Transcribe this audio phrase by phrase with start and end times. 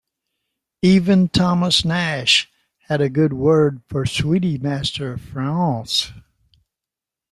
[0.81, 2.47] Even Thomas Nashe
[2.87, 6.11] had a good word for "sweete Master Fraunce".